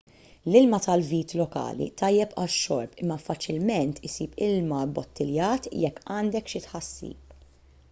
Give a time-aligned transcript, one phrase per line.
[0.51, 7.41] l-ilma tal-vit lokali tajjeb għax-xorb imma faċilment issib ilma bbottiljat jekk għandek xi tħassib